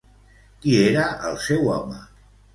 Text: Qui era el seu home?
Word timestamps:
Qui 0.63 0.73
era 0.85 1.03
el 1.29 1.39
seu 1.45 1.71
home? 1.77 2.03